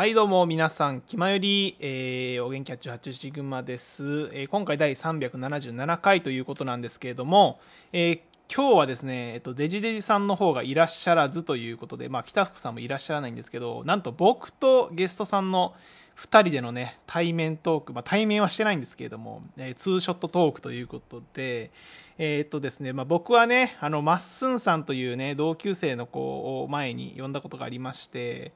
[0.00, 7.60] はいどうも皆さん気まより、えー、お元気八八シグマです、えー今回第377回ということなんですけれども、
[7.92, 15.74] えー今日はですね、えっと、デジデジさんの方がいらっしゃらずということで、まあ、北福さんもいらっしゃらないんですけどなんと僕とゲストさんの
[16.16, 21.70] 2人でのね対面トーク、まあ、対面はしてないんですけれども、えーツーショットトークということで
[22.16, 28.52] えーっとですね、まあ、僕はねあのまっすんさんというね同級生の子を前に呼んだことがありまして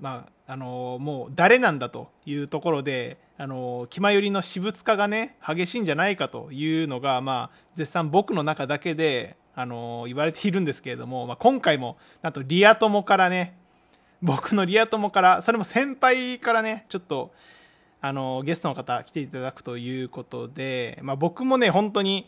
[0.00, 13.58] まああのもう誰なんだというところであの気まよりの私物化がね激しいんじゃないかというのが、まあ、絶賛僕の中だけであの言われているんですけれども、まあ、今回もなんとリア友からね
[14.22, 17.30] 僕のリア友からそれも先輩からねちょっと
[18.00, 22.26] あのゲストの方来ていただくということで、まあ、僕もね本当に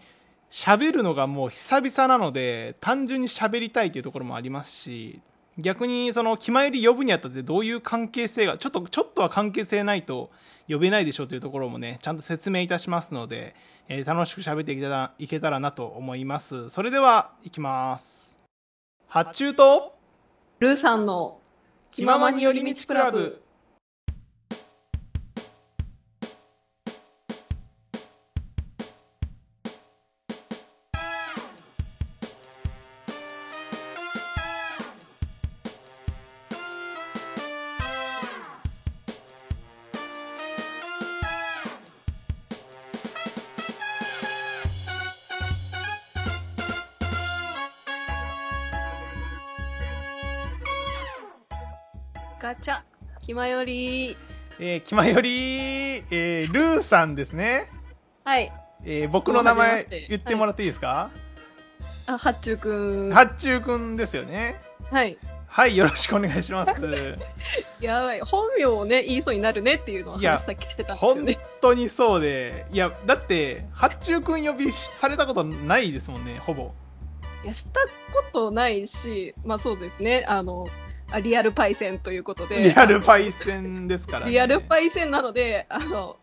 [0.51, 5.21] 喋るのがもう久々なので単純に喋りたいというところもありますし
[5.61, 10.30] 逆にその気前より呼ぶにあたってどういう関係性がちょっとちょっとは関係性ないと
[10.69, 13.55] 呼べないでしょうというところもねちゃんと説明いたしますので、
[13.89, 16.69] えー楽しく喋っていけたらいけたらなと思います。
[16.71, 18.37] それではいきます。
[19.09, 19.97] 発注と
[20.61, 21.41] ルーさんの
[21.91, 23.43] 気ままに寄り道クラブ。
[52.41, 52.80] ガチャ
[53.21, 54.16] 気まより
[54.59, 57.69] えー、気まより、えー、ルーさんですね、
[58.24, 58.51] はい。
[58.83, 61.11] えー僕の名前言ってもらっていいですか、
[62.07, 63.13] あ八中くん。
[63.13, 64.59] 八中くんですよね。
[64.91, 65.19] はい。
[65.49, 67.19] はいよろしくお願いします。
[67.81, 68.21] やばい。
[68.21, 76.71] 本名をね言いそうになるねっていうのをいや話さっきしてたんですよ本ね当にそうでいやだって八中くん呼びされたことないですもんねほぼ。
[77.45, 77.81] いやした
[78.15, 80.25] ことないしまあそうですね。
[80.27, 80.69] あの
[81.12, 86.16] あリアルパイセンということでリアルパイセンですからねリアルパイセンなのであの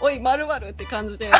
[0.00, 1.34] おい、まるまるって感じで、ずっ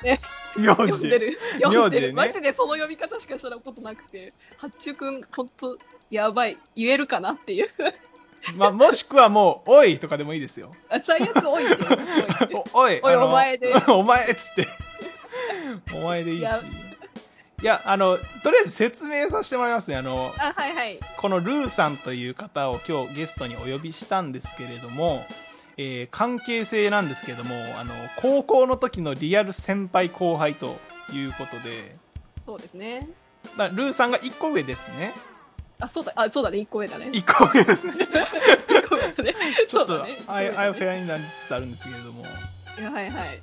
[0.00, 0.18] とね、
[0.56, 1.38] 名読んでる。
[1.60, 5.78] 読んでねマジでその呼び方しかしたことなくて、八中くん、ほんと、
[6.10, 6.56] やばい。
[6.74, 7.68] 言えるかなっていう。
[8.56, 11.84] まあ、もしくはもう「おい」とかでもいいですよあ最悪、おいって。
[12.74, 13.00] おい。
[13.00, 14.66] おおいお前で お前っつって
[15.94, 16.46] お前でいいし
[17.62, 20.98] いやあのとりあえず説明させてもらいますねあのあ、はいはい。
[21.16, 25.24] このルーさんという方を今日ゲストにお呼びしたんですけれども、
[25.76, 30.76] えー関係性なんですけれどもあの高校の時のリアル先輩後輩と
[31.12, 31.94] いうことで
[32.44, 33.08] そうですね。
[33.56, 35.14] だルーさんが1個上ですね
[35.78, 37.10] あ、そうだ、あ、そうだね、1個上だね。
[37.12, 39.34] 1個上ですね1個上だね。
[39.66, 40.04] ちょっと。
[40.28, 42.24] あやあやふいやになりつつあるんですけれども
[42.80, 43.40] やはいはい。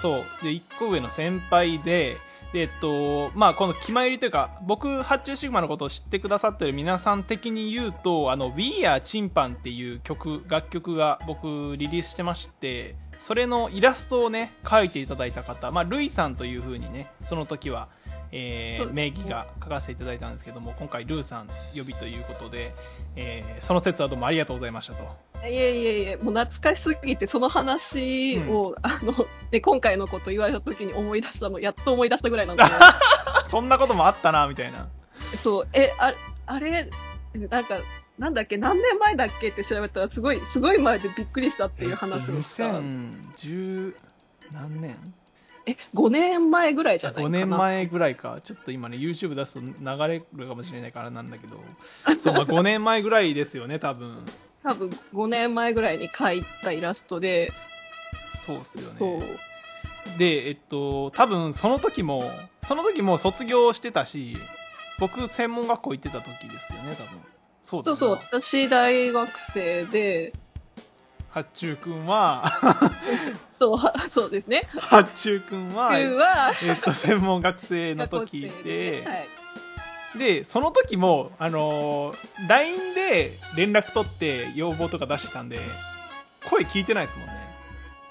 [0.00, 2.18] そうで1個上の先輩でで
[2.54, 17.88] えっとまあこの決まりというか僕発注シグマのことを知ってくださってる皆さん的に言うとあの「We Are チンパン」っていう曲楽曲が僕リリースしてましてそれのイラストをね描いていただいた方まあルイさんという風にねその時は
[18.32, 22.74] えー名義が書かせていただいたんですけども今回ルーさん呼びということで、
[23.16, 32.62] えーその説はどうもありがとうございましたといえいえいえ、もう懐かしすぎて、その話を、あの、で、今回のこと言われた時に思い出したの、やっと思い出したぐらいなんで、
[33.48, 34.88] そんなこともあったなみたいな。
[35.38, 36.14] そう、え、あ
[36.46, 36.88] あれ、
[37.50, 37.78] なんか、
[38.18, 42.66] なんだっけ、何年前だっけって調べたら、すごい、すごい前でびっくりしたっていう話をした。
[42.66, 43.94] えっと2010
[44.52, 44.96] 何年？
[45.64, 47.38] え、5年前ぐらいじゃないか5な。
[47.38, 48.40] 年前ぐらいか。
[48.42, 51.62] ちょっと今ね YouTube 出すと流れるかもしれないからなんだけど。
[52.18, 54.24] そう、まあ、5年前ぐらいですよね多分
[54.62, 57.52] 多分5年前ぐらいに描いたイラストで、
[58.44, 59.26] そうっすそうよね。
[60.18, 62.22] でえっと多分その時も
[62.66, 64.36] その時も卒業してたし
[64.98, 67.20] 僕専門学校行ってた時ですよね多分
[67.62, 70.32] そうそうそう、私大学生で、
[71.30, 72.44] 八中君は
[73.58, 74.68] そう、はそうですね。
[74.78, 79.28] 八中君は、中は、えっと、専門学生の時生で、はい。
[80.18, 85.58] でその時もあのー LINE で連絡取って要望とか出してたんで
[86.48, 87.52] 声聞いてないですもんね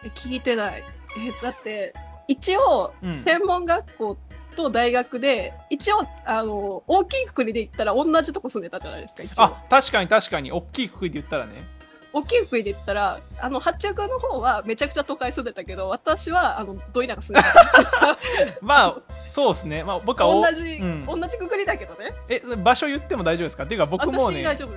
[0.04, 0.84] え聞いてない。
[1.18, 1.94] え、だって、
[2.28, 4.18] 一応うん、専門学校
[4.56, 9.44] と大学で、一応、あの、大きいくくりで言ったら同じとこ住んでたじゃないですか、一応。
[9.44, 11.64] あ確かに確かに大きいくくりで言ったらね
[12.14, 18.18] 大きいくくりで言ったら、あの、八中君の方はめちゃくちゃ都会住んでたけど、私は、あの、ど田舎住んでた。
[18.62, 18.98] まあ
[19.30, 21.06] そうですね、まあ、僕はお同じ、うん。
[21.06, 22.14] 同じくくりだけどね。
[22.28, 23.64] え場所言っても大丈夫ですか？
[23.64, 24.72] っていうか僕もね私大丈夫。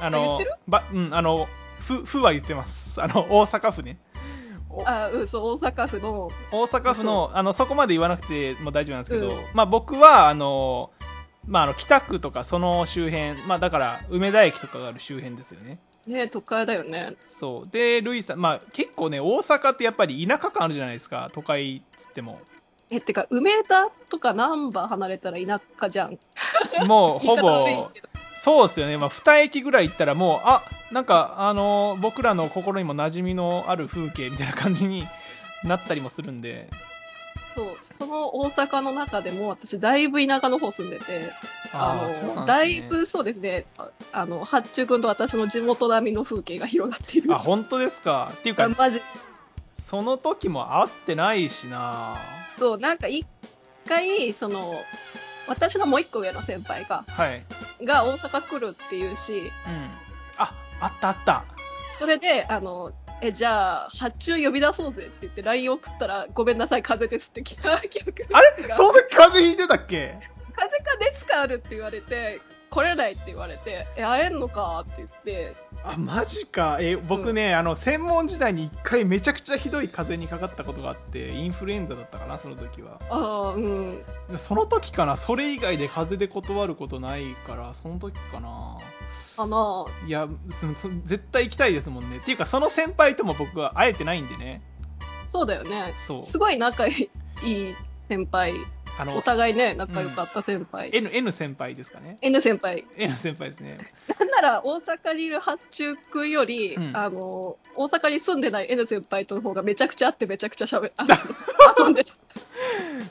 [0.00, 0.52] あの言ってる？
[0.66, 1.48] ばうんあの
[1.80, 3.00] 府府は言ってます。
[3.02, 3.98] あの大阪府ね。
[4.70, 9.44] おあ、うん、そう、大阪府の、大阪府のあのそこまで言わなくても大丈夫なんですけど、うん。
[9.54, 10.90] まあ、僕はあの、
[11.46, 17.14] まあ、あの北区とかその周辺、まあ、だから梅田駅とかがある周辺ですよねね、都会だよね。
[17.30, 17.68] そう。
[17.70, 21.30] でルイさん、まあ、結構ね大阪ってやっぱり田舎感あるじゃないですか。
[21.32, 22.40] 都会っつっても。
[22.90, 26.18] え、てか、梅田とか難波離れたら田舎じゃん。
[26.86, 27.90] もうほぼ
[28.40, 30.62] そうですよね、まあ、2駅ぐらい行ったらもうあ
[30.92, 35.06] なんかあの僕らの心にも馴染みのある風景みたいな感じに
[35.64, 36.70] なったりもするんで
[37.58, 41.32] そう、その大阪の中でも、私、だいぶ田舎の方住んでて、
[41.72, 42.34] あーそうなんですね。
[42.36, 47.34] の、だいぶそうですね、ああの、八中君と私の地元並みの風景が広がっている。
[47.34, 48.30] あ本当ですか？
[48.32, 49.00] っていうかマジ、
[49.78, 52.16] その時も会ってないしな。
[52.56, 53.26] そう、なんか一
[53.88, 54.74] 回、その、
[55.48, 57.42] 私のもう一個上の先輩が、はい。
[57.82, 59.90] が大阪来るっていうし、うん。
[60.36, 61.44] ああったあった。
[61.98, 67.80] それで、あの、え、じゃあ、発注呼び出そうぜって言って LINE 送ったら、ごめんなさい、風邪ですって来た。
[67.80, 68.68] 記 憶あれ？
[68.68, 70.18] がその時風邪ひいてたっけ？
[70.54, 71.40] 風邪か熱か？
[71.42, 76.78] あるって言われて、来れないって言われて、え、会えんのかって言って、あマジか。
[76.80, 83.00] え僕ね、あの専門時代に一回めちゃくちゃひどい風邪にかかったことがあってインフルエンザだったかなその時は。
[83.10, 84.04] ああ、うん。
[84.36, 85.16] その時かな。
[85.16, 88.76] それ以外で風邪で断ることないからその時かな
[89.38, 94.62] かないやそそ絶対行きたいですもんねっていうかその先輩とも僕は会えてないんでね
[95.28, 95.92] そうだよね。
[96.06, 97.10] そうすごい仲い
[97.42, 97.74] い
[98.08, 98.54] 先輩。
[98.98, 100.90] あのお互いね、仲良かった先輩。
[100.92, 102.84] N, N 先輩ですかね N 先輩。
[102.96, 103.78] N 先輩ですね
[104.18, 111.14] なんなら大阪にいる八中君より、うんあの、大阪に住んでない N 先輩との方がめちゃくちゃ会ってめちゃくちゃ喋あの
[111.78, 112.12] 遊んでた。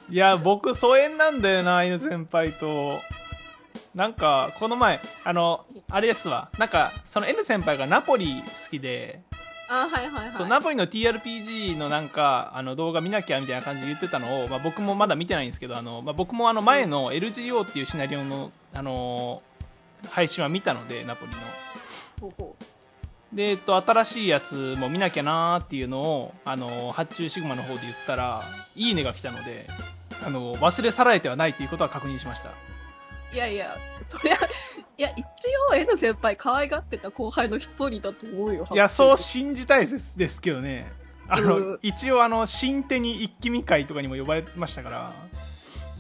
[0.10, 3.00] いや僕疎遠なんだよな N 先輩と
[3.96, 6.50] なんかこの前あのあれですわ。
[6.58, 9.22] なんかその N 先輩がナポリ好きで、
[9.70, 10.34] あ、はいはいはい。
[10.38, 19.42] そうナポリの TRPG のなんかあの動画見なきゃみたいな感じで言ってたのを、まあ、僕もまだ見てないんですけどあの、まあ、僕もあの前の LGO っていうシナリオの、あの
[20.10, 21.38] 配信は見たのでナポリの。
[22.22, 22.56] ほうほ
[23.34, 28.42] で、えっと、新しいやつも見なきゃなーっていうのを、あの発注シグマの方で言ったら
[28.76, 29.68] いいねが来たので
[30.26, 32.50] あの忘れ去られてはないっていうことは確認しました。
[32.50, 32.54] う
[33.34, 33.78] いやいや、
[34.08, 34.36] そりゃ、
[34.98, 35.24] いや、一
[35.72, 38.66] 応 N 先輩可愛がってた後輩の一人だと思うよ。
[38.72, 40.92] いやそう信じたいですですけどね
[41.28, 45.14] あの、うん一応あの新手に一気見会とかにも呼ばれましたから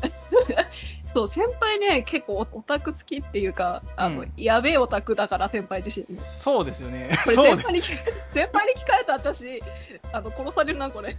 [1.13, 6.19] そう、先輩ね、結構オオタク好きっていうか、あの、うんやべえオタクだから、先輩自身。
[6.21, 9.63] そうですよね先輩に聞か、先輩に聞かれた私、
[10.11, 11.17] あの、殺されるな、これ。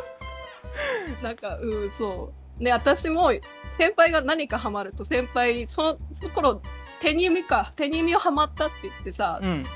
[1.22, 2.62] なんか、うん、そう。
[2.62, 3.32] ね、私も、
[3.78, 5.98] 先輩が何かハマると、先輩、その、
[6.34, 6.62] 頃、
[7.00, 9.66] 手に身か、手に身をハマったって言ってさ、うん。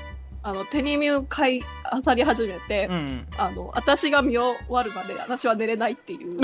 [0.43, 6.39] あの、手に身を買い、あさり始めて、うんあの、私が見終わるまで、私は寝れないっていう。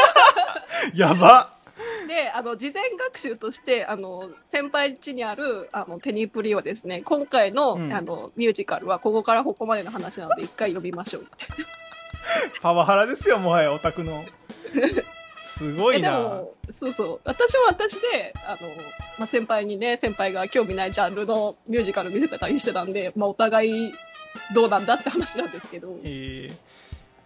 [0.94, 1.50] やば。
[2.08, 7.92] で、あの、事前学習として、あの、先輩家にある、あの、テニプリをですね、今回の、うん。
[7.92, 11.26] あの、ミュージカルは、ここからここまでの話なので、一回読みましょう。
[12.62, 14.24] パワハラですよもはやオタクの
[15.60, 16.18] すごいな。
[16.18, 18.68] も、そうそう、私も私で、あの、
[19.18, 23.92] まあ、先輩にね、先輩が興味ないジャンルのミュージカル見せてたりしてたんで、まあ、お互い、
[24.54, 26.50] どうなんだって話なんですけど、え。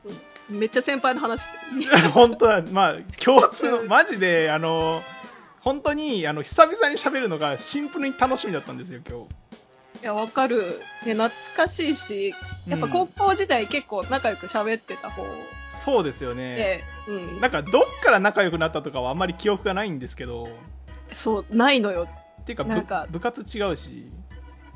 [0.03, 0.53] そう。
[0.53, 1.47] めっちゃ先輩の話。
[2.13, 2.63] 本当だ。
[2.73, 5.03] まあ共通のマジであの
[5.61, 9.27] 本当にあの久々に喋るのがシンプルに楽しみだったんですよ今
[10.03, 10.61] いや、わかる。
[11.07, 15.25] ね、懐かしいし、日やっぱ高校時代結構仲良く喋ってた方。
[15.83, 16.57] そうですよね。
[16.57, 17.41] で、うん。
[17.41, 20.49] なんかどっから仲良くなったとかはあんまり記憶がないんですけど。
[21.13, 22.09] そう、ないのよ。
[22.41, 23.07] っていうかぶなんか。
[23.11, 24.11] 部活違うし。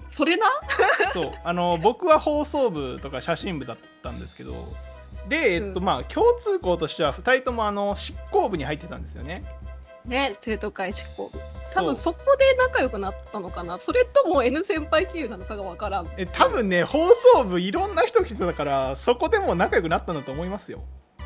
[0.09, 0.47] それな？
[1.13, 1.33] そう。
[1.45, 4.53] あの僕は放送部とか写真部だったんですけど。
[5.29, 5.85] で、えっとうん。
[5.85, 9.45] まあ、共通項としては2人ともあの執行部に入ってたんですよね。
[10.05, 11.39] ね、生徒会執行部。
[11.75, 13.79] 多分そこで仲良くなったのかな？
[13.79, 16.09] それとも N 先輩経由なのかがわからん。
[16.17, 16.99] え多分ね放
[17.35, 20.81] 送部いろんな人来てたからそこでもう仲良くなったんだと思いますよ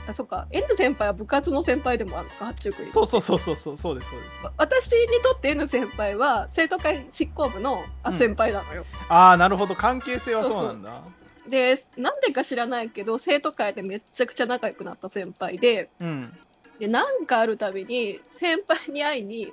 [0.07, 0.47] あ、そっか。
[0.51, 2.89] N 先輩は部活の先輩でもあるのか、八中君。
[2.89, 8.85] そうそうそうそうそうそうですそうです私にとって N 先輩は生徒会執行部のあうん先輩なのよ。
[9.09, 11.03] ああなるほど関係性はそうなんだ
[11.49, 16.37] で、なんでか知らないけど、生徒会でめっちゃくちゃ仲良くなった先輩で、うん
[16.79, 19.53] で、なんかあるたびに、先輩に会いに、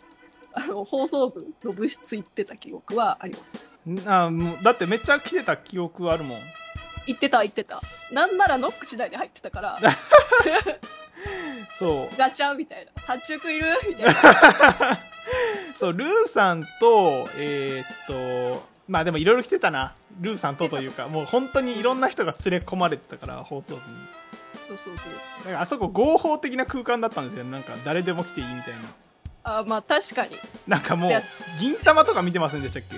[0.54, 3.70] あの、放送部の部室行ってた記憶はあります。
[3.90, 6.40] んあもうだってめっちゃ来てた記憶あるもん
[7.10, 7.82] 行ってた、行ってた。
[8.12, 9.80] なんならノック次第に入ってたから、
[11.78, 12.92] そうガチャンみたいな。
[13.02, 14.14] 発注君いるみたいな。
[15.78, 23.98] そうルーさんとえーっとまあでもいろいろ来てたなルーさんとというかもう本当にいろんな人が連れ込まれてたから放送部に
[24.68, 25.04] そうそうそ
[25.42, 25.46] う。
[25.46, 28.80] なんかあそこ合法的な空間だったんですよなんか誰でも来ていいみたいな
[29.44, 30.38] あまあ確かに。
[30.68, 31.12] なんかもう
[31.60, 32.96] 銀玉とか見てませんでしたっけ？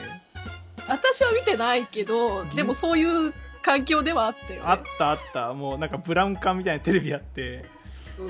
[0.87, 4.65] 私は見てないけど、でもそういう環境ではあったよね。
[4.67, 5.53] あったあった。
[5.53, 7.65] もうなんかブラウン管みたいなテレビあって。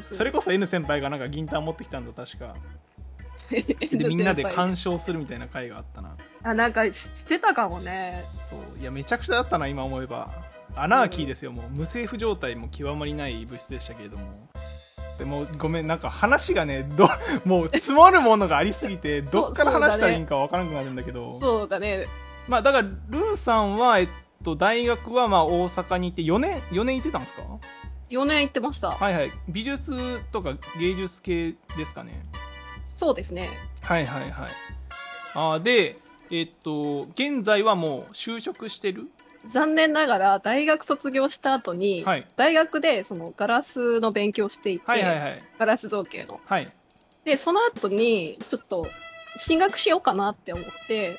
[0.01, 2.55] それこそ N 先輩がなんか銀玉持ってきたんだ確か。
[3.51, 6.15] でみんなで鑑賞するみたいな会があったな。
[6.43, 8.23] あ、なんかししてたかもね。
[8.49, 8.79] そう。
[8.79, 10.29] いやめちゃくちゃだったな今思えば。
[10.75, 11.65] アナーキーですよもう。
[11.69, 14.49] 無政府状態も極まりない物質でしたけれども。
[15.17, 17.07] でもごめんなんか話がねど
[17.45, 21.31] もう積もるものがありすぎて どっから話したらいいんかわからなくなるんだけど。
[21.31, 22.07] そうだね。
[22.47, 24.07] まあだからルーさんはえっ
[24.41, 27.43] と大学はまあ大阪に行って4年4年行ってたんですか
[28.09, 28.91] ？4年行ってました。
[28.91, 29.31] はいはい。
[29.47, 32.23] 美術とか芸術系ですかね？
[32.83, 33.49] そうですね。
[33.81, 34.51] はいはいはい。
[35.33, 35.97] あーで
[36.29, 39.09] えっと現在はもう就職してる？
[39.47, 42.27] 残念ながら大学卒業した後に、はい。
[42.35, 45.43] 大学でそのガラスの勉強をしていて、はいはいはい。
[45.57, 46.39] ガラス造形の。
[46.45, 46.69] はい。
[47.23, 48.87] で、その後にちょっと
[49.37, 51.17] 進学しようかなって思って、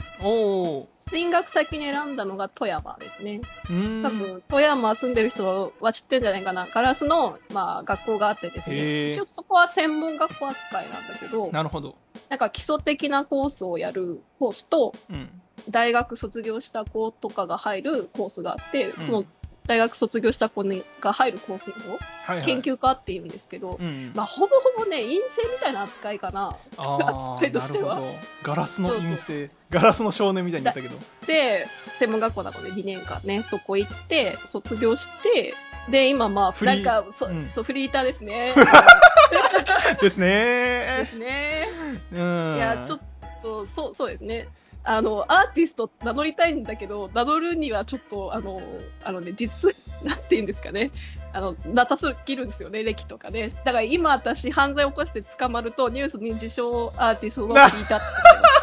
[0.98, 3.40] 進学先に選んだのが富山ですね。
[3.66, 6.68] 多分、富山住んでる人は知ってるんじゃないかな。
[6.72, 8.80] ガラスの、まあ、学校があってですへね。
[8.80, 11.96] ー一応そこは専門学校扱いなんだけど、なるほど
[12.28, 15.28] なんか基礎的なコースをやるコースと、うん
[15.70, 19.24] 大学卒業した子とかが入るコースがあって、うんその
[19.66, 24.12] 大学卒業した子にが入るコースの研究科っていうんですけど、うんうん。
[24.14, 26.48] まあ、ほぼほぼね、陰性みたいな扱いかな。
[26.76, 27.94] 扱いとなしては。
[27.94, 28.14] るほど。
[28.42, 29.50] ガラスの陰性。
[29.70, 30.96] ガラスの少年みたいに言ったけど。
[31.26, 31.66] で、
[31.98, 35.54] 専門学校なので2年間ね、そこ行って、卒業して、
[35.88, 37.48] で、今まあ、なんか、そ、うん。
[37.48, 38.52] そう、フリーターですね。
[40.00, 41.66] ですでねすね。
[42.12, 42.56] うん。
[42.56, 43.00] いや、ちょっ
[43.42, 44.48] と、そう、そうですね。
[44.84, 48.60] あの、アーティスト名乗りたいんだけど、名乗るにはちょっと、あの、
[49.04, 50.90] あのね、実、 なんて言うんですかね。
[51.32, 53.50] あの、なたすぎるんですよね、歴とかね。
[53.64, 58.04] だから今私、犯罪を起こして捕まると、ニュースに自称アーティストの聞いたって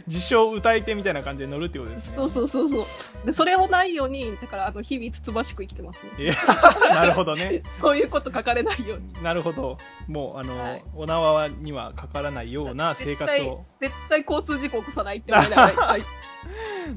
[0.06, 3.26] 自称歌い手みたいな感じで乗るってことですねそうそうそうそう。
[3.26, 6.36] で、それをないように、だから、あの、日々つつましく生きてますね。
[6.90, 9.22] なるほどね そういうこと書かれないように。
[9.22, 16.02] なるほどもうあの、はいお縄にはかからないような生活を絶対交通事故起こさないって思いながら、はい。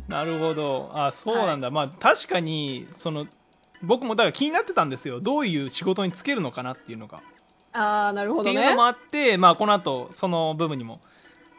[0.07, 3.27] なるほどあそうなんだ、まあ確かにその
[3.81, 7.21] 僕もだから気になってたんですよどういう仕事に就けるのかなっていうのが
[7.73, 8.51] あー、なるほどね。
[8.51, 10.99] っていうのもあって、まあ、この後その部分にも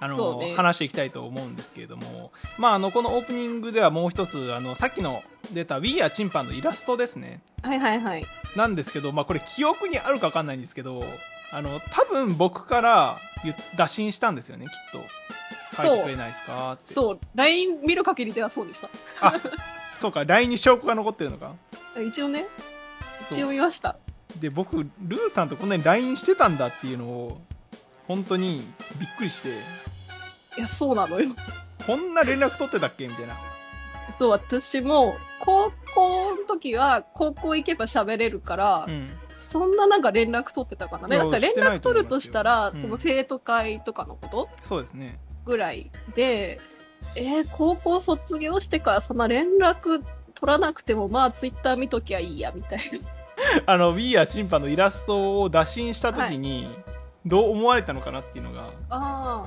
[0.01, 0.55] あの、ね。
[0.55, 7.41] 話していきたいと思うんですけれども、まあ、あのこのオープニングではもう一つあのさっきの出た「We Are チンパン」のイラストですね。
[7.63, 8.27] はいはいはい。
[8.57, 11.05] なんですけど、まあ、これ記憶にあるか分かんないんですけど
[11.53, 15.05] あの多分僕から言打診したんですよねきっと。
[15.77, 16.93] 書いてくれないですかって。
[16.93, 18.89] そう、LINE 見る限りではそうでした。
[19.21, 19.35] あ
[19.95, 20.25] そうか。
[20.25, 21.53] LINE に証拠が残ってるのか。
[22.01, 22.47] 一応ね、
[23.31, 23.97] 一応見ました。
[24.41, 27.41] で僕ルーさんとこんなに LINE してたんだっていうのを
[28.09, 28.63] 本当に
[28.99, 29.51] びっくりして。
[30.59, 31.31] いや、そうなのよ。
[31.87, 33.37] こんな連絡取ってたっけみたいな。
[34.19, 39.11] そう、私も、高校の時は、高校行けば喋れるから、うん。
[39.39, 41.07] そんななんか連絡取ってたかな。
[41.07, 42.81] いやなんか連絡取るとしたら、うん。
[42.81, 44.49] その生徒会とかのこと？
[44.63, 45.21] そうですね。
[45.45, 46.61] ぐらいで、
[47.15, 50.03] えー高校卒業してからそんな連絡
[50.35, 52.83] 取らなくても、まあツイッター見ときゃいいや、みたいな。
[53.73, 56.69] あの We Are チンパンのイラストを打診した時に
[57.29, 58.73] どう思われたのかなっていうのが。
[58.91, 59.47] あ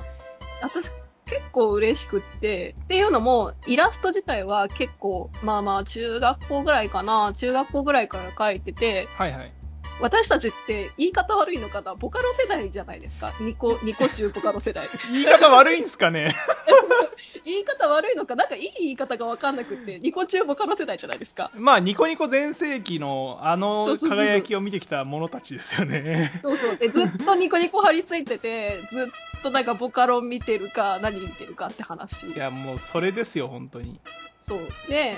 [0.62, 0.90] 私
[1.26, 9.52] 結構嬉しくって、っていうのも、イラスト自体は結構、まあまあ中学校ぐらいかな、中学校ぐらいから描いてて、はいはい
[10.00, 11.94] 私たちって言い方悪いのかな？
[11.94, 13.32] ボカロ世代じゃないですか。
[13.40, 14.88] ニコ、ニコ中ボカロ世代。
[15.12, 16.34] 言い方悪いんすかね？
[17.44, 21.50] 言い方悪いのか、なんかいい言い方がわかんなくって、ニコ中ボカロ世代じゃないですか。
[21.54, 26.76] まあニコニコ全盛期のあその輝きを見てきた者たちですよねそうそう。
[26.76, 29.04] で、ずっとニコニコ張り付いてて、ず
[29.38, 32.28] っとなんかボカロ見てるか、何見てるかって話。
[32.28, 33.98] いやもうそれですよ本当に
[34.40, 34.60] そう。
[34.88, 35.16] で、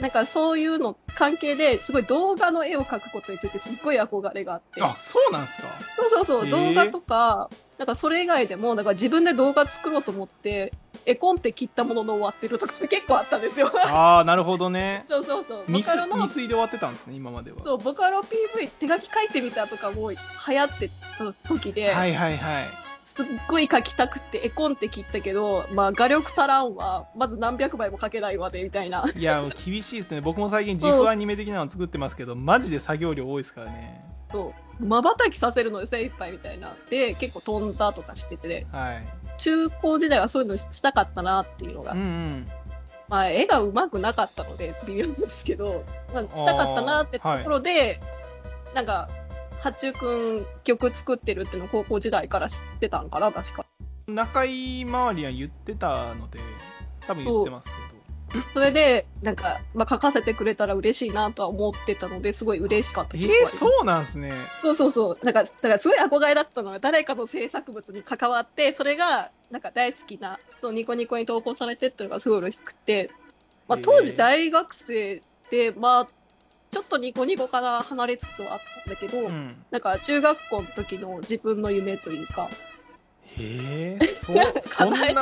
[0.00, 4.82] なんかそういうの関係ですごい動画の絵を描くことについてすっごい憧れがあって。
[4.82, 5.68] あそうなんすか？
[5.96, 7.48] そうそうそう、動画とか、
[7.78, 10.72] なんかそれ以外でも、なんか自分で動画作ろうと思って、
[11.06, 13.70] 絵コンテ切ったものの終わってるとか結構あったんですよ。
[13.86, 15.64] ああなるほどね そうそうそう。
[15.72, 22.64] ボカロの、未遂で終わってたんですね今まではそう、ボカロ PV 手書き書いてみたとかも流行ってた時で、はいはいはい
[23.14, 29.04] すっごい書きたくって絵コンテ切ったけど、まあ画力足らんわ、まず何百倍も書けないわで、みたいな。
[29.14, 30.20] いや厳しいですね。
[30.22, 34.04] 僕も最近自負アニメ的なの作ってますけどマジで作業量多いですからね。
[34.32, 34.84] そう。
[34.84, 36.74] 瞬きさせるので精一杯みたいな。
[36.90, 39.06] で、結構飛んだとかしてて、はい。
[39.38, 42.48] 中高時代はそういうのしたかったなっていうのが、うんうん。
[43.08, 48.00] まあ、絵が上手くなかったので、微妙なんですけど、まあ、したかったなってところで、
[48.74, 49.08] なんか、
[49.64, 53.64] 八中くん曲作ってるっていうのを高校時代から知ってたんかな、確か。
[54.06, 56.38] 中居周りは言ってたので
[57.06, 57.70] 多分言ってます
[58.32, 58.44] けど。
[58.52, 63.16] それで、なんか、まあ、書かせてくれたら嬉しいなとは思ってたので、すごい嬉しかった。
[63.16, 64.32] えー、そうなんですね。
[64.60, 65.18] そうそうそう。
[65.24, 73.10] なんか、だからすごい憧れだったのが、誰かの制作物に関わって、それが、なんか大好きな、そう、ニコニコに投稿されてっていうのがすごい嬉しくて、
[73.68, 76.08] まあ当時大学生で、まあ、
[76.74, 82.48] ちょっとニコニコから離れつつはあったんだけど、うんなんか中学校の時の自分の夢というか、
[83.38, 85.20] へえそそんな叶えた、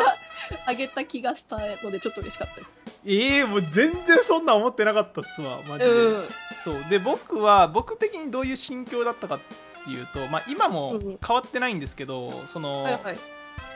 [0.64, 2.74] あげた気がしたので、ちょっと嬉しかったです。
[3.04, 6.28] ええもう全然そんなん思ってなかったっすわマジで、うん。
[6.64, 9.40] そうで僕は僕的にどういう心境だったかっ
[9.84, 13.18] ていうと、まあ、今もうんうん変わってないんですけどその、はいはい。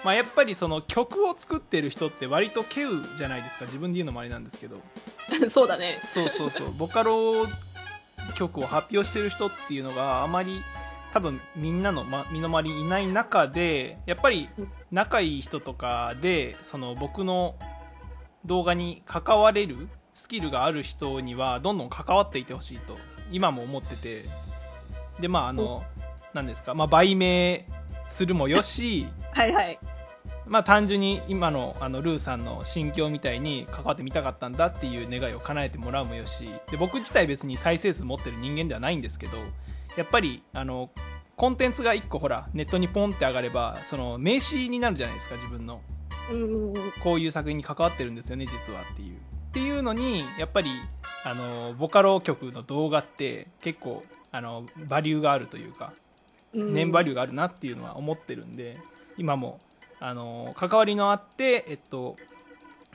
[0.05, 4.77] まあ、やっぱりその曲を作ってる人って割と稀有じゃないですか自分で言うのもあれなんですけど
[5.51, 5.99] そうだね。
[6.01, 7.47] そうそうそうボカロ
[8.35, 10.63] 曲を発表してる人っていうのがあまり
[11.13, 17.57] 多分みんなの、ま、身の回りにいない中でやっぱりうん仲いい人とかでその僕の
[18.45, 22.97] 動画に関われるスキルがある人にはどんどん関わっていてほしいと
[23.31, 24.23] 今も思ってて
[25.21, 25.83] でまああの
[26.35, 27.67] 何ですか、まあ、売名
[28.07, 29.79] するもよしはいはい。
[30.47, 36.49] まあ単純に今のあのルーさんの心境みたいに関わってみたかったんだっていう願いを叶えてもらうもよし。
[36.71, 39.39] で僕自体別に再生数持ってる人間ではないんですけど
[39.97, 40.91] やっぱりあの
[41.37, 45.81] コンテンツが1個ほらネットにポンって上がればその名刺になるじゃないですか自分の。
[47.03, 49.17] こういう作品に関わってるんですよね実はっていう。
[49.17, 49.19] っ
[49.53, 50.71] ていうのにやっぱり
[51.25, 55.93] あのボカロ曲の動画って結構あのバリューがあるというか
[56.55, 56.75] うん。
[56.75, 58.79] 年バリューがあるなっていうのは思ってるんで
[59.17, 59.61] 今も
[60.01, 62.17] あの関わりのあって、えっと、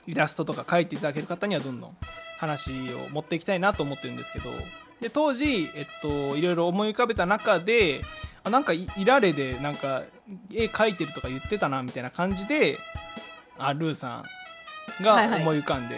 [0.06, 1.96] イラストとか描いていただける方にはどんどん
[2.38, 4.50] 話を持っていきたいなと思ってるんですけど
[5.00, 8.02] で当時、えっと、いろいろ思い浮かべた中で
[8.44, 10.02] あなんかいいられでなんか
[10.52, 12.78] 絵描いてるとか言ってたなみたいな感じで
[13.58, 14.24] あルーさ
[15.00, 15.42] んがはいはい。
[15.42, 15.96] 思い浮かんで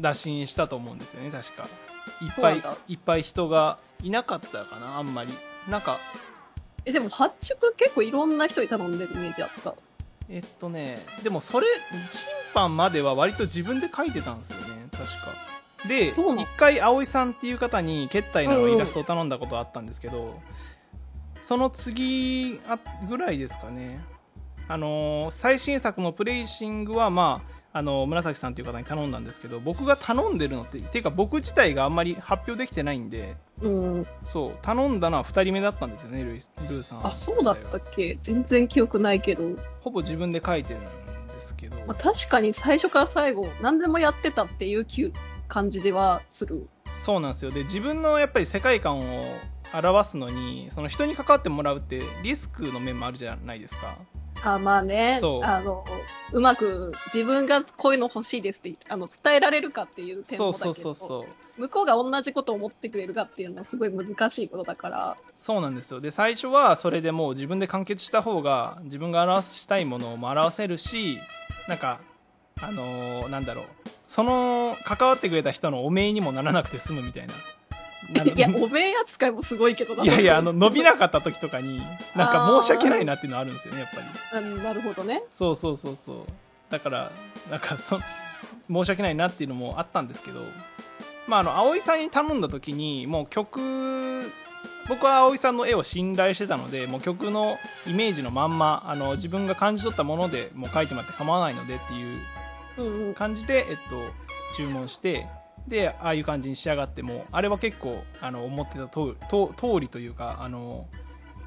[0.00, 1.68] 打診したと思うんですよね確か。
[2.20, 5.32] いっぱいいっぱい人がいなかったかなあんまり。
[5.68, 5.98] なんか
[6.84, 9.74] え、でも発注結構いろんな人に頼んでるイメージあった。
[10.28, 11.66] えっとねでもそれ
[12.10, 15.08] チンパンまでは割と自分で書いてたんですよね確か。
[15.86, 20.40] で一回葵さんっていう方に決体のイラストを頼んだことあったんですけど、
[21.42, 24.00] その次あぐらいですかね。
[24.66, 34.06] あのー最新作のプレイシングはまああの紫さんという方に頼んだんですけど僕が頼んでるのってっていうか僕自体があんまり発表できてないんでうん。
[34.24, 38.16] そう頼んだのは2人目だったんですよねルイスルーさんあ、そうだったっけ？
[38.22, 39.42] 全然記憶ないけど。
[39.80, 40.82] ほぼ自分で書いてるん
[41.34, 44.86] ですけど、まあ、確かに最初から最後、何でもやってたっていう
[45.48, 46.68] 感じではする。
[47.02, 49.36] そうなんですよで自分のやっぱり世界観を
[49.74, 53.98] 表すのにその人に関わってもらうってリスクの面もあるじゃないですか
[54.44, 55.18] あ、まあね。
[55.20, 55.84] そうあの、
[56.32, 61.26] うまく自分がこういうの欲しいですってあの伝えられるかっていう点そうもだけどそうそうそ
[61.58, 65.16] う向こうが同じことを思ってくれるかっていうのはすごい難しいことだから。
[65.36, 71.18] そうなんですよで最初はそれでもう自分で完結した方が自分が表したいものをも表せるし
[71.68, 72.00] なんか
[72.60, 73.64] あのーなんだろう
[74.08, 77.40] その関わってくれた人のおめいにもならなくて済むみたいなな
[78.12, 80.04] いや、おめえ扱いもすごいけどな。
[80.04, 81.78] いやいやあの伸びなかった時とかに
[82.14, 83.88] なんか申し訳ないなっていうのはあるんですよねやっ
[84.32, 85.22] ぱりうんなるほどね。
[85.32, 86.16] そうそうそうそう
[86.70, 87.10] だから
[87.50, 87.98] なんかそ
[88.68, 90.40] 申し訳ないなっていうのもあったんですけど
[91.26, 93.60] まああの葵さんに頼んだ時にもう曲
[94.88, 102.20] 僕は葵さんの絵を信頼してたのでもう曲のイメージのまんまあの自分が感じ取ったものでもう描いてもらって構わないのでっていう
[102.78, 103.14] うんうん。
[103.14, 104.02] 感じで、えっと、
[104.56, 105.26] 注文して
[105.68, 110.86] でああいう感じに仕上がってもあれは結構あの思ってた通りと通りというかあの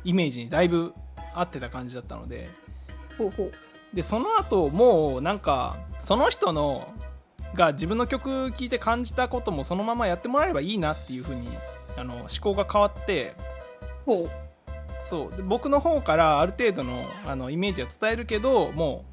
[0.04, 0.94] イメージにだいぶ
[1.34, 2.50] 合ってた感じだったので
[3.18, 3.52] ほうほう。
[3.94, 6.94] でその後もうなんかその人の
[7.54, 11.48] が自分の曲聴いて感じたこともそのままやってもらえればいいなっていう風に
[11.96, 13.36] あの思考が変わって
[14.06, 14.48] ほう。
[15.10, 19.06] そうで僕の方からある程度のあのイメージは伝えるけども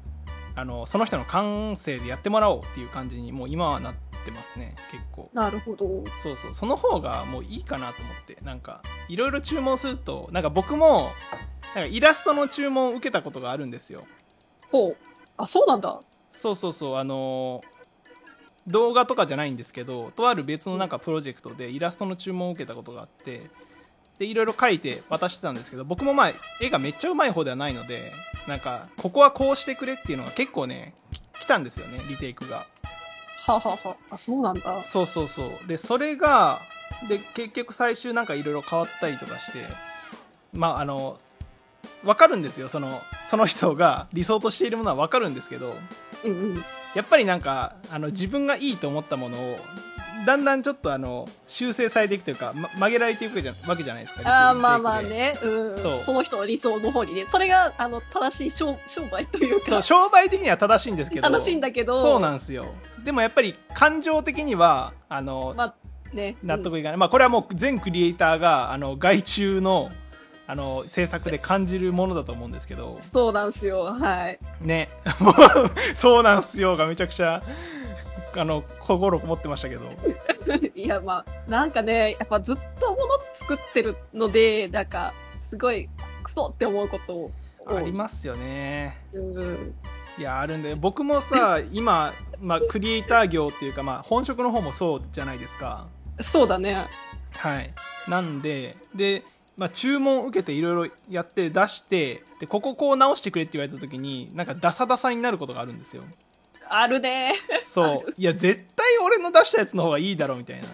[0.55, 5.85] うあのその人の感性でやってもらおうっていう感じにもう今はなってますね結構なるほど。
[6.23, 11.11] そうそうその方がもういいかなと思ってなんかいろいろ注文するとなんか僕も
[11.73, 14.05] なんかイラストの注文を受けたことがあるんですよ
[14.71, 14.97] ほう。
[15.37, 15.99] あ、そうなんだ。
[16.31, 17.75] そうそうそうあのー
[18.67, 23.43] 動画とかじゃないんですけどとある別のなんかプロジェクトでイラストの注文を受けたことがあって
[24.17, 28.13] でいろいろ描いて渡してたんですけど僕もまあ絵がめっちゃうまい方ではないので
[28.47, 32.65] なんかここはこうしてくれっていうのが結構ねき来たんですよねリテイクが
[33.45, 34.81] はあはあはあ、あ、そうなんだ。
[34.81, 36.59] そうそうそうでそれが
[37.07, 39.65] で結局最終なんかいろいろ変わったりとかして
[40.53, 41.19] まああの
[42.03, 45.75] 分かるんですよそのその人が理想としているものは分かるんですけど
[46.23, 46.63] うんうん。
[46.95, 49.59] やっぱりなんかあの自分がいいと思ったものを
[50.25, 55.37] だんだんちょっとあの修正されていくというか、ま、曲げられていくじゃわけじゃないですかあまあまあね。
[55.43, 55.77] うん。
[55.77, 57.25] そうその人の理想の方にね。
[57.27, 62.65] それが、あの、正しい商商売というか、そう商売的には正しいんですけど正しいんだけど、そうなんですよ
[63.03, 66.37] でもやっぱり感情的にはあの、まあ、ね。
[66.43, 69.91] 納得いかない、まあ、これはもう全クリエイターがあの外注の
[70.47, 73.85] あの制作で感じるものだと思うんですけどうんそうなんですよ。
[73.85, 74.39] はい。
[74.61, 75.33] ねもう
[75.95, 77.41] そうなんすよがめちゃくちゃ
[78.37, 79.89] あの心こもってましたけど
[80.75, 85.89] いや、まあ、なんかね、やっぱずっともの作ってるので、なんか、すごい、
[86.23, 87.31] クソって思うことを。
[87.67, 89.73] ありますよねうん。
[90.17, 95.87] いやあるんだよ僕もさ 今、まあ、クリエイター業っていうか、まあ、本職の方もそうじゃないですか
[96.21, 96.85] そうだね。
[97.35, 97.73] はい
[98.07, 99.23] なんでで、
[99.57, 106.03] まあ、注文受けていろいろやって出してでこここう直してくれって言われた時になんかダサダサになることがあるんですよ
[106.69, 107.35] あるね。
[107.63, 110.67] そういや絶対俺の出したやつの方がいいだろみたいな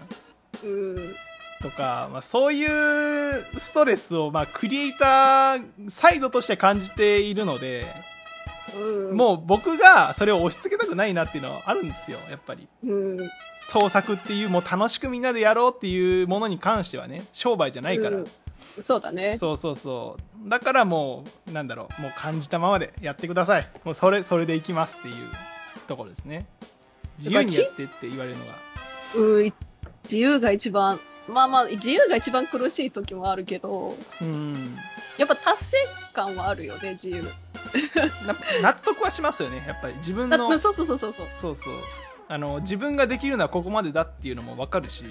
[0.64, 1.14] うん。
[1.62, 7.86] とか、まあ、そういうストレスを、まあ、クリエイターサイドとして感じているので、
[8.76, 9.16] うん。
[9.16, 12.92] もう僕がそれを押し付けたくないなっていうのはあるんですよやっぱりう。
[12.92, 13.30] うん。
[13.68, 18.24] 創作っていうもう楽しくみんなでやろうっていうものに関してはね商売じゃないから、うん
[18.82, 19.36] そうだね。
[19.36, 25.14] そうそうそうだからもうなんだろうもう感じたままでやってくださいもうそれそれでいきますっていう
[25.86, 26.46] ところですね
[27.18, 28.52] 自由にやってって言われるのが
[29.16, 29.52] うん。
[30.04, 34.76] 自由が一番、まあまあ、自由が一番苦しい時もあるけど、うん
[35.18, 35.76] やっぱ達成
[36.14, 37.22] 感はあるよね、自由。
[38.26, 41.28] な納得はしますよねやっぱり自分のそうそうそうそうそう。
[41.30, 41.74] そうそう
[42.28, 45.04] あの自分ができるのはここまでだっていうのも分かるし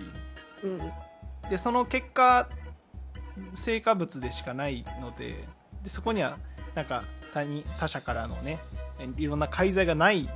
[0.63, 0.79] うん。
[1.49, 2.49] でその結果
[3.55, 5.47] 成果物でしかないので
[5.83, 6.37] でそこには
[6.75, 7.03] なんか
[7.33, 8.59] 他に他者からのね
[8.99, 10.29] えいろんな介在がない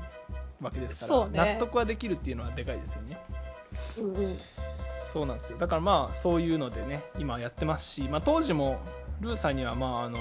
[0.61, 1.37] わけですから、そうね。
[1.37, 3.17] 納得はできるっていうのはでかいですよね。
[3.97, 4.35] うんうん。
[5.11, 5.57] そうなんですよ。
[5.57, 8.79] だからまあそういうのでね今やってますし、まあ、当時も
[9.21, 10.17] ルーさんにはまああの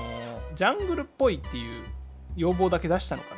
[0.54, 1.84] ジャングルっぽいっていう
[2.36, 3.34] 要望だけ出したのか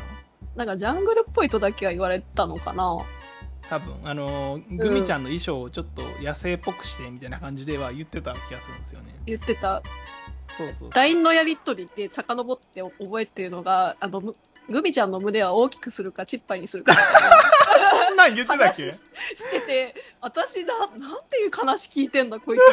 [0.56, 0.64] な？
[0.64, 2.98] なんかジャングルっぽいとだけは言われたのかな？
[3.68, 3.94] 多分。
[4.04, 9.14] あのグミちゃんの衣装をちょっと野生っぽくしてみたいな感じでは言ってた気がするんですよね。
[9.26, 9.82] 言ってた。
[10.56, 10.90] そうそうそう。
[10.92, 14.36] LINE のやりとりで遡って覚えてるのが、あの、む
[14.68, 16.92] グミちゃんの胸は大きくするか、チッパイにするか。
[16.94, 18.82] そんなん言ってたっけ？
[18.84, 18.96] 話し
[19.36, 20.88] してて、私な、なん
[21.30, 22.62] ていう話聞いてんだ、こいつ。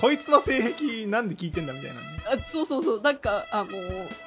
[0.00, 2.06] こいつの性癖なんで聞いてんだみたいなね。
[2.26, 3.70] あそうそうそう、なんか、あの、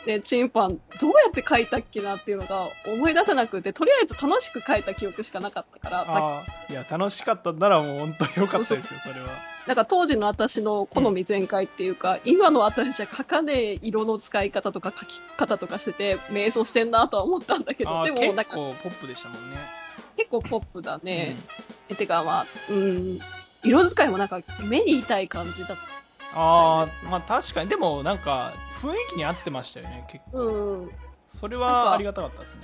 [0.06, 9.28] ね、チンパン、どうやって書いたっけなっていうのが思い出せなくて、とりあえず楽しく書いた記憶しかなかったから、いや楽しかったんならもう本当に良かったですよそれは
[9.68, 19.58] なんか当時の私の好み全開っていうか、今の私じゃ書かねえ色の使い方とか書き方とかしてて、迷走してんなとは思ったんだけど、でもなんか構ポップでしたもんね。
[20.16, 21.36] 結構ポップだね。
[21.90, 23.20] え、てかまあ、うん、
[23.64, 25.78] 色使いもなんか目に痛い感じだっ
[26.34, 27.70] ああまあ確かに。
[27.70, 30.32] でもなんか雰囲気に合ってましたよね結た。
[30.32, 30.46] 構。
[30.46, 30.92] うん。
[31.28, 32.62] それはありがたかったですね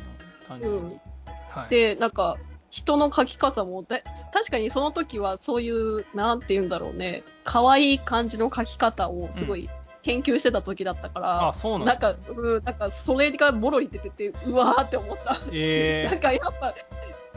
[0.47, 1.01] 単純に、うん。
[1.49, 2.37] はい、で、なんか、
[2.73, 3.99] 人の描き方もだ、
[4.33, 9.69] 確かにその時はそういう、なんて言うんだろうね、可愛い感じの描き方をすごい
[10.01, 15.39] 研究してた時だったから、あそうなんなんか、うん、なんかそれがもろに出てて、うわーって思った。
[15.51, 16.73] え なんかやっぱ、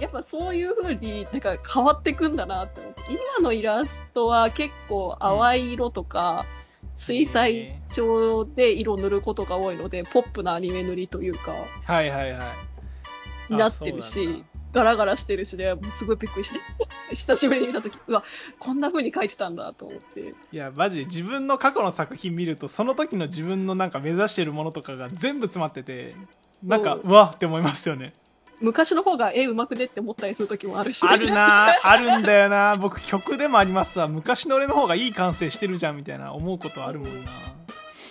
[0.01, 3.03] やっぱそういう風になんか変わってくんだなって思って。
[3.11, 6.47] 今のイラストは結構淡い色とか、
[6.95, 13.53] 水彩調で色塗ることが多いので、ポップなアニメ塗りというか、ー、はいはいはい。
[13.53, 14.45] になってるし、
[14.77, 16.61] ガラガラしてるしで、もうすごいびっくりして、
[17.15, 18.23] 久しぶりに見たとき、うわ、
[18.59, 20.35] こんな風に描いてたんだと思って。
[20.53, 26.15] いやマジで自分の過去の作品見るとその時の自分のなんか目指してるものとかが全部詰まってて
[26.63, 28.13] なんかうわって思いますよね。
[28.61, 31.07] 昔の方が絵上手くねって思ったりする時もあるし。
[31.07, 32.77] あるな あるんだよな。
[32.77, 34.09] 僕曲でもありますわ。
[34.09, 37.31] 昔の俺の方がいい完成してるじゃんみたいな思うことあるもんな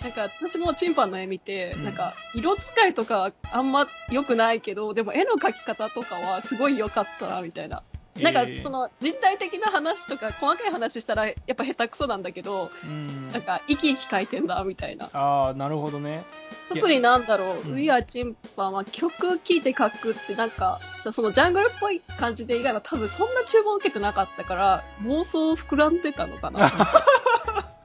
[0.02, 7.82] なんか私もチンパンの絵見て、うんなんか色使いとかはあんま良くないけど、でも絵の描き方とかはすごい良かったな、みたいな。
[8.22, 15.08] なんかえーその人体的な話とか細かい話したらやっぱ下手くそなんだけど、うんなんか生き生き描いてんだ、みたいな。
[15.12, 16.24] ああなるほどね
[16.68, 26.70] 特になんだろう、うんウィアチンパンは曲聴いて描くってなんか、さ、そのジャングルっぽい感じで以外は多分そんな注文受けてなかったから、妄想膨らんでたのかな。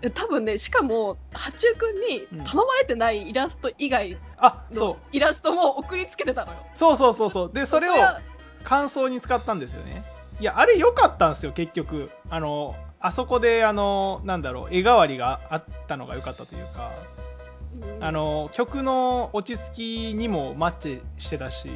[0.00, 1.98] え多分ね、しかも、八中くん。
[1.98, 4.16] に頼まれてないイラスト以外
[4.72, 6.58] のイラストも送りつけてたのよ。
[6.74, 7.52] うそうそうそうそう。
[7.52, 8.20] でそれをは
[8.62, 10.02] 感想に使ったんですよね。
[10.40, 12.10] いやあれ良かったんですよ結局。
[12.30, 16.90] あのあそこであのなんだろう絵代わりがあったのが良かったというか。
[17.98, 18.04] うん。
[18.04, 21.70] あの曲の落ち着きにもマッチしてたし。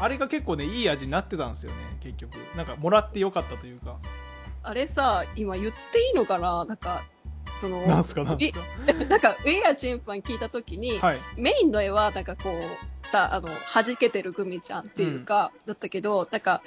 [0.00, 2.34] あれが結構ねいい味になってたんですよね結局。
[2.56, 3.96] なんかもらって良かったというか
[4.62, 6.64] あれさ、今言っていいのかな？
[6.64, 7.04] なんか、
[7.60, 8.24] その、なんすか？
[8.24, 8.60] なんすか？
[9.08, 11.18] なんか、ウェアチンパン聞いたときに、はい。
[11.36, 16.62] メインの絵は、なんかこう、さ、あの、弾けてるグミちゃんっていうか、だったけど、なんか、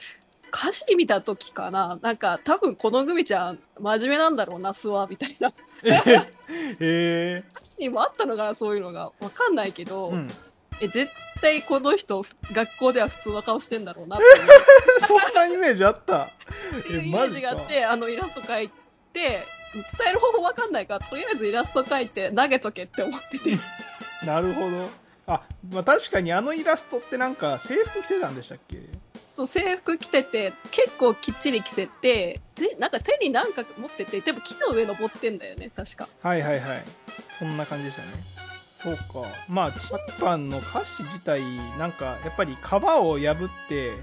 [0.53, 1.99] 歌詞見たときかな？
[2.01, 5.53] なんか、多分このグミちゃん、真面目なんだろうな、スワみたいな。
[5.83, 7.43] ええ。
[7.51, 9.11] 歌詞にもあったのかな、そういうのが。
[9.19, 10.27] わかんないけど、うん
[10.81, 14.25] え、絶対この人、学校では普通の顔してんだろうなって
[15.07, 16.31] そんなイメージあった？
[16.89, 23.57] いうイメージがあって、あの、イラスト描いて、伝える方法わかんないから、とりあえずイラスト描いて投げとけって思ってて。
[24.25, 24.89] なるほど。
[25.27, 28.77] あ、まあ、確かにあのイラストってなんか制服着てたんでしたっけ？
[29.29, 36.09] そう、制服着てて、結構きっちり着せて、で、なんか手になんか持ってて、でも木の上登ってんだよね、確か。
[36.21, 36.83] はいはいはい。
[37.39, 38.07] そんな感じでしたね
[38.83, 39.03] そうか
[39.47, 41.41] まあチンパンの歌詞自体
[41.77, 43.93] なんかやっぱり皮を破って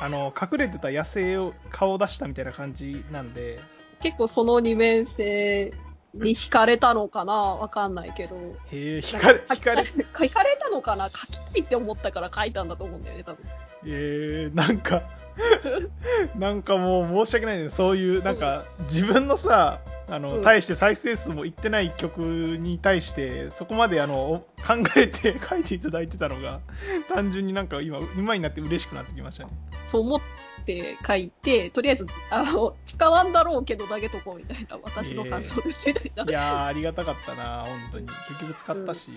[0.00, 3.60] あの隠れてた野生を顔を出したみたいな感じなんで
[4.00, 5.72] 結構その二面性
[6.14, 8.36] に惹かれたのかなわかんないけど。
[8.70, 9.82] へえ惹かれ惹かれ
[10.14, 13.44] 惹かれたのかな書きたいって思ったから書いたんだと思うんだよね、多分。
[13.84, 15.02] えー、なんか
[16.36, 20.42] なんかもう申し訳ないねそういうなんか自分のさあの、うん。
[20.42, 26.60] 対して再生数もいってない曲に対してそこまであの考えて 書いていただいてたのが
[27.08, 29.50] 単純になんか今今になって嬉しくなってきましたね。
[29.86, 30.20] そう思っ
[30.64, 36.24] て書いて、とりあえず、あの、使わんだろうけど投げとこうみたいな、私の感想ですみたいな。
[36.24, 38.06] いやーありがたかったな本当に。
[38.28, 39.12] 結局使ったし、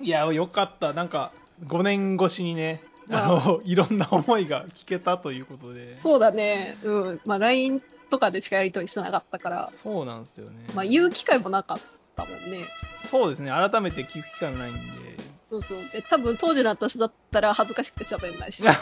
[0.00, 0.92] いやーよかった。
[0.92, 1.32] なんか
[1.64, 3.26] 5年越しにねあ。
[3.28, 5.88] の、いろんな思いが聞けたということで。
[5.88, 6.76] そうだね。
[6.84, 7.20] うん。
[7.24, 11.78] まあ、LINE とかでしかやりとりしてなかったから、そうなんですよね、まあ、言う機会もなかっ
[12.16, 12.64] たもんね。
[12.98, 13.50] そうですね。
[13.50, 14.80] 改めて聞く機会もないんで。
[15.44, 15.78] そうそう。
[15.92, 18.74] で、多分当時の私だったら恥ずかしくて喋んないし、 そう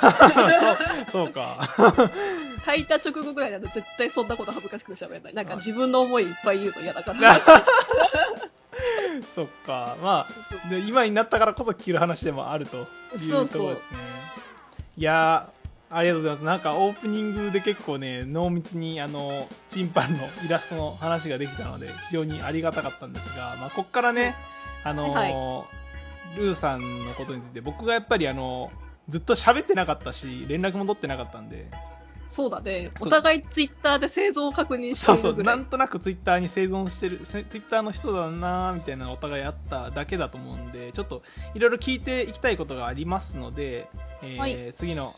[1.10, 1.68] そうか。
[2.64, 5.34] 書いた直後ぐらいだと絶対そんなこと恥ずかしくて喋んない。
[5.34, 7.38] なんか自分の思いいっぱい言うの嫌だから。
[9.34, 9.98] そっか。
[10.02, 13.32] まあで今になったからこそ聞ける話でもあるというところですね。
[13.32, 13.78] そうそう。
[14.96, 15.53] いやー
[15.96, 16.44] ありがとうございます。
[16.44, 24.34] なんかオープニングで結構ね濃密にあのチンパンのイラストの話ができたので非常にありがたかったんですが、まあ、こっからね、
[24.82, 25.84] あのー
[26.36, 28.72] ルーさんのことについて僕がやっぱりあの
[29.08, 31.68] ずっと喋ってなかったし連絡も取ってなかったんで。
[32.26, 32.90] そうだね。
[33.00, 35.42] お互いツイッターで生存を確認してそうそう。
[35.42, 41.22] ないんとなくツイッターに生存してるツイッターの人だなみたいなお互いあっただけだと思うんでちょっと
[41.54, 43.88] いろいろ聞いていきたいことがありますので、
[44.22, 44.72] えーはい。
[44.72, 45.14] 次の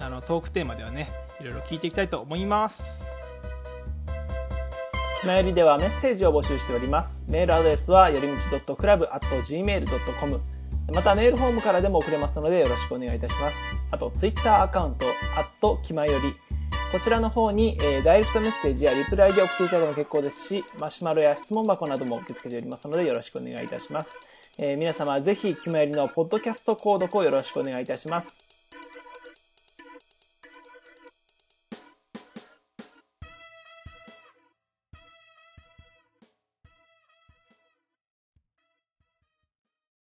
[0.00, 3.16] あのトークテーマではねいろいろ聞いていきたいと思います。
[5.20, 7.26] ひまよりではメッセージを募集しております。
[7.28, 10.40] メールアドレスはよりみち .club.gmail.com
[10.92, 13.56] またメールフォームからでも送れますのでよろしくお願いいたします。
[13.90, 14.96] あとツイッターアカウン
[15.60, 16.34] トきまより。
[16.92, 24.18] こちらの方に、えーダイレクトメッセージやリプライで送っていただいても結構ですし、マシュマロや質問箱なども受け付けておりますのでよろしくお願いいたします。
[24.58, 28.47] えー皆様ぜひ、キマよりのポッドキャスト購読をよろしくお願いいたします。